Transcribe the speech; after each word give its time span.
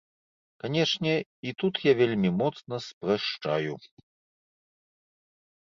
Канечне, 0.61 1.11
і 1.49 1.53
тут 1.63 1.75
я 1.89 1.93
вельмі 2.01 2.31
моцна 2.39 2.75
спрашчаю. 2.87 3.79